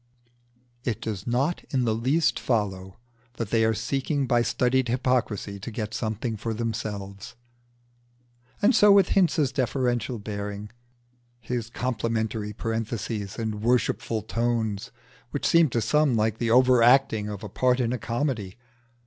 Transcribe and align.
It 0.83 0.99
does 0.99 1.27
not 1.27 1.63
in 1.69 1.85
the 1.85 1.93
least 1.93 2.39
follow 2.39 2.97
that 3.35 3.51
they 3.51 3.63
are 3.63 3.75
seeking 3.75 4.25
by 4.25 4.41
studied 4.41 4.87
hypocrisy 4.87 5.59
to 5.59 5.69
get 5.69 5.93
something 5.93 6.37
for 6.37 6.55
themselves. 6.55 7.35
And 8.63 8.73
so 8.75 8.91
with 8.91 9.09
Hinze's 9.09 9.51
deferential 9.51 10.17
bearing, 10.17 10.71
complimentary 11.75 12.51
parentheses, 12.51 13.37
and 13.37 13.61
worshipful 13.61 14.23
tones, 14.23 14.89
which 15.29 15.45
seem 15.45 15.69
to 15.69 15.81
some 15.81 16.15
like 16.15 16.39
the 16.39 16.49
over 16.49 16.81
acting 16.81 17.29
of 17.29 17.43
a 17.43 17.47
part 17.47 17.79
in 17.79 17.93
a 17.93 17.99
comedy. 17.99 18.57